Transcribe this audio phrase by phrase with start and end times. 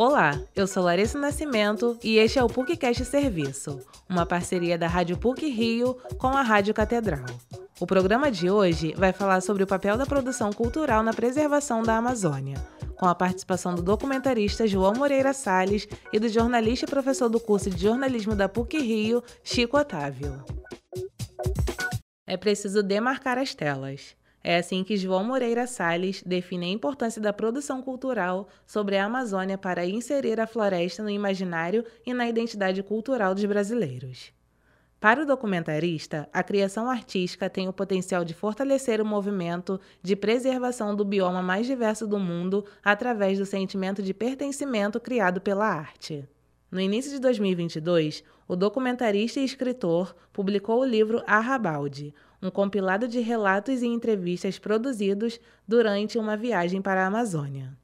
[0.00, 5.18] Olá, eu sou Larissa Nascimento e este é o PUCcast Serviço, uma parceria da Rádio
[5.18, 7.26] PUC Rio com a Rádio Catedral.
[7.80, 11.96] O programa de hoje vai falar sobre o papel da produção cultural na preservação da
[11.96, 12.64] Amazônia,
[12.96, 17.68] com a participação do documentarista João Moreira Salles e do jornalista e professor do curso
[17.68, 20.44] de jornalismo da PUC Rio, Chico Otávio.
[22.24, 24.17] É preciso demarcar as telas.
[24.42, 29.58] É assim que João Moreira Salles define a importância da produção cultural sobre a Amazônia
[29.58, 34.32] para inserir a floresta no imaginário e na identidade cultural dos brasileiros.
[35.00, 40.94] Para o documentarista, a criação artística tem o potencial de fortalecer o movimento de preservação
[40.94, 46.28] do bioma mais diverso do mundo através do sentimento de pertencimento criado pela arte.
[46.70, 53.20] No início de 2022, o documentarista e escritor publicou o livro Arrabalde, um compilado de
[53.20, 57.76] relatos e entrevistas produzidos durante uma viagem para a Amazônia.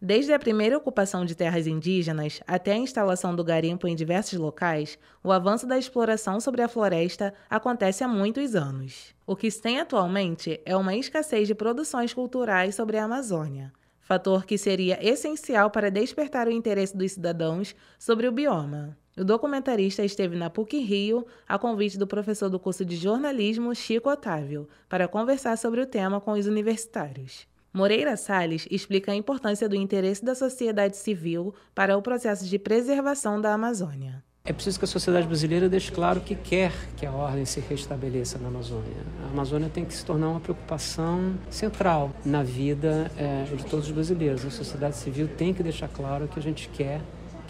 [0.00, 4.98] Desde a primeira ocupação de terras indígenas até a instalação do garimpo em diversos locais,
[5.22, 9.14] o avanço da exploração sobre a floresta acontece há muitos anos.
[9.26, 13.72] O que se tem atualmente é uma escassez de produções culturais sobre a Amazônia,
[14.04, 18.96] fator que seria essencial para despertar o interesse dos cidadãos sobre o bioma.
[19.16, 24.10] O documentarista esteve na PUC Rio a convite do professor do curso de jornalismo Chico
[24.10, 27.46] Otávio para conversar sobre o tema com os universitários.
[27.72, 33.40] Moreira Salles explica a importância do interesse da sociedade civil para o processo de preservação
[33.40, 34.22] da Amazônia.
[34.46, 38.36] É preciso que a sociedade brasileira deixe claro que quer que a ordem se restabeleça
[38.38, 38.92] na Amazônia.
[39.22, 43.92] A Amazônia tem que se tornar uma preocupação central na vida é, de todos os
[43.92, 44.44] brasileiros.
[44.44, 47.00] A sociedade civil tem que deixar claro que a gente quer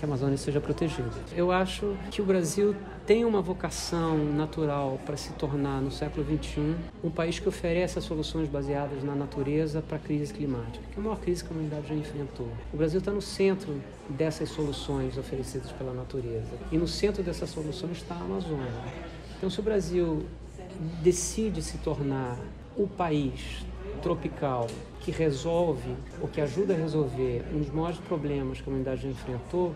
[0.04, 1.10] que a Amazônia seja protegida.
[1.34, 6.74] Eu acho que o Brasil tem uma vocação natural para se tornar, no século XXI,
[7.02, 11.02] um país que oferece soluções baseadas na natureza para a crise climática, que é a
[11.02, 12.48] maior crise que a humanidade já enfrentou.
[12.72, 16.52] O Brasil está no centro dessas soluções oferecidas pela natureza.
[16.70, 18.70] E no centro dessas soluções está a Amazônia.
[19.38, 20.24] Então, se o Brasil
[21.02, 22.36] decide se tornar
[22.76, 23.64] o país
[24.02, 24.66] tropical
[25.00, 29.08] que resolve ou que ajuda a resolver um dos maiores problemas que a humanidade já
[29.08, 29.74] enfrentou,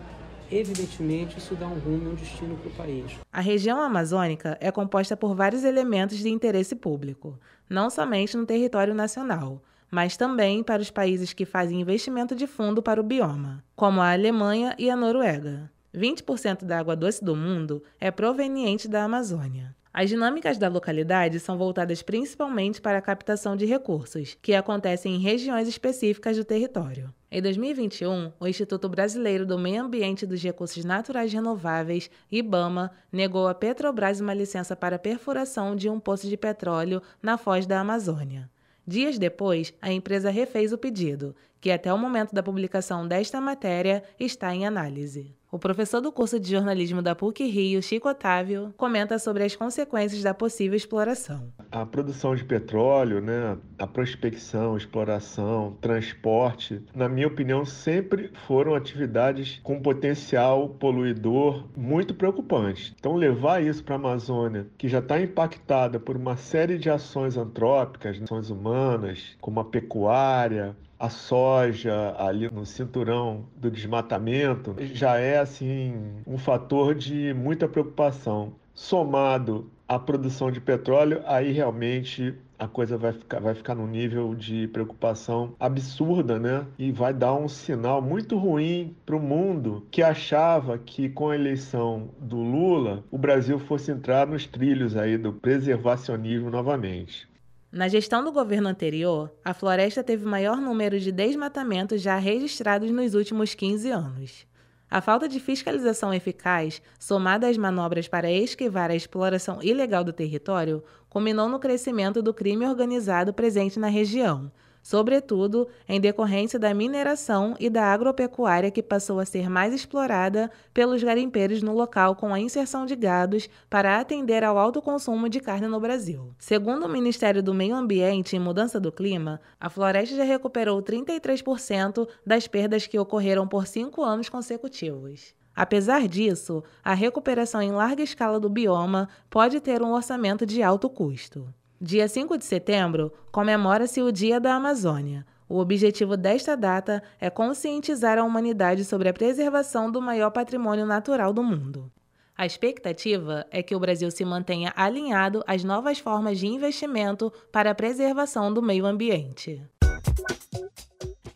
[0.51, 3.11] evidentemente isso dá um rumo e um destino para o país.
[3.31, 7.39] A região amazônica é composta por vários elementos de interesse público,
[7.69, 9.61] não somente no território nacional,
[9.91, 14.11] mas também para os países que fazem investimento de fundo para o bioma, como a
[14.11, 15.71] Alemanha e a Noruega.
[15.93, 19.75] 20% da água doce do mundo é proveniente da Amazônia.
[19.91, 25.19] As dinâmicas da localidade são voltadas principalmente para a captação de recursos, que acontecem em
[25.19, 27.11] regiões específicas do território.
[27.31, 33.47] Em 2021, o Instituto Brasileiro do Meio Ambiente e dos Recursos Naturais Renováveis, IBAMA, negou
[33.47, 38.49] a Petrobras uma licença para perfuração de um poço de petróleo na foz da Amazônia.
[38.85, 44.03] Dias depois, a empresa refez o pedido, que até o momento da publicação desta matéria
[44.19, 45.35] está em análise.
[45.51, 50.21] O professor do curso de jornalismo da PUC Rio, Chico Otávio, comenta sobre as consequências
[50.21, 51.51] da possível exploração.
[51.71, 59.59] A produção de petróleo, né, a prospecção, exploração, transporte, na minha opinião, sempre foram atividades
[59.63, 62.93] com potencial poluidor muito preocupante.
[62.99, 67.37] Então, levar isso para a Amazônia, que já está impactada por uma série de ações
[67.37, 75.39] antrópicas, ações humanas, como a pecuária, a soja ali no cinturão do desmatamento já é
[75.39, 78.53] assim um fator de muita preocupação.
[78.73, 84.35] Somado à produção de petróleo, aí realmente a coisa vai ficar, vai ficar num nível
[84.35, 86.67] de preocupação absurda, né?
[86.77, 91.35] E vai dar um sinal muito ruim para o mundo que achava que com a
[91.35, 97.29] eleição do Lula o Brasil fosse entrar nos trilhos aí do preservacionismo novamente.
[97.71, 102.89] Na gestão do governo anterior, a floresta teve o maior número de desmatamentos já registrados
[102.89, 104.47] nos últimos 15 anos.
[104.89, 110.83] A falta de fiscalização eficaz, somada às manobras para esquivar a exploração ilegal do território,
[111.07, 114.51] culminou no crescimento do crime organizado presente na região,
[114.89, 121.03] sobretudo em decorrência da mineração e da agropecuária que passou a ser mais explorada pelos
[121.03, 125.67] garimpeiros no local com a inserção de gados para atender ao alto consumo de carne
[125.67, 126.33] no Brasil.
[126.39, 132.07] Segundo o Ministério do Meio Ambiente e Mudança do Clima, a floresta já recuperou 33%
[132.25, 135.35] das perdas que ocorreram por cinco anos consecutivos.
[135.55, 140.89] Apesar disso, a recuperação em larga escala do bioma pode ter um orçamento de alto
[140.89, 141.53] custo.
[141.81, 145.25] Dia 5 de setembro comemora-se o Dia da Amazônia.
[145.47, 151.31] O objetivo desta data é conscientizar a humanidade sobre a preservação do maior patrimônio natural
[151.31, 151.89] do mundo.
[152.37, 157.71] A expectativa é que o Brasil se mantenha alinhado às novas formas de investimento para
[157.71, 159.61] a preservação do meio ambiente.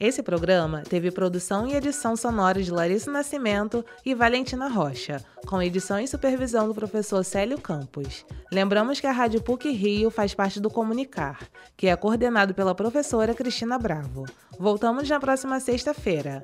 [0.04, 5.98] Esse programa teve produção e edição sonora de Larissa Nascimento e Valentina Rocha, com edição
[5.98, 8.26] e supervisão do professor Célio Campos.
[8.52, 11.48] Lembramos que a Rádio PUC Rio faz parte do Comunicar,
[11.78, 14.26] que é coordenado pela professora Cristina Bravo.
[14.60, 16.44] Voltamos na próxima sexta-feira.